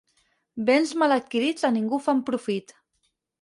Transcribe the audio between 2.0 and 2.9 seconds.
fan profit.